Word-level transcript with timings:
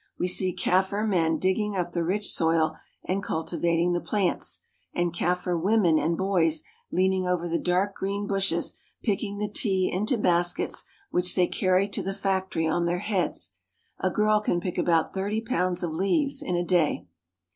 We 0.17 0.27
see 0.27 0.51
Kaffir 0.51 1.07
men 1.07 1.37
digging 1.37 1.75
up 1.75 1.91
the 1.91 2.03
rich 2.03 2.31
soil 2.33 2.75
and 3.05 3.21
cultivating 3.21 3.93
the 3.93 4.01
plants, 4.01 4.61
and 4.95 5.13
Kaffir 5.13 5.55
women 5.61 5.99
and 5.99 6.17
boys 6.17 6.63
leaning 6.91 7.27
over 7.27 7.47
the 7.47 7.59
dark 7.59 7.93
green 7.93 8.25
bushes 8.25 8.73
picking 9.03 9.37
the 9.37 9.47
tea 9.47 9.91
into 9.93 10.17
baskets 10.17 10.85
which 11.11 11.35
they 11.35 11.45
carry 11.45 11.87
to 11.89 12.01
the 12.01 12.15
factory 12.15 12.65
on 12.65 12.87
their 12.87 12.97
heads. 12.97 13.53
A 13.99 14.09
girl 14.09 14.39
can 14.41 14.59
pick 14.59 14.79
about 14.79 15.13
thirty 15.13 15.39
pounds 15.39 15.83
of 15.83 15.91
leaves 15.91 16.41
in 16.41 16.55
a 16.55 16.65
day. 16.65 17.05